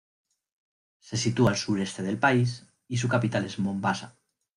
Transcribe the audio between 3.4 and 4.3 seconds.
es Mombasa.